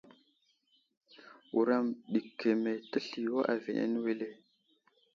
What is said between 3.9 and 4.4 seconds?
wele.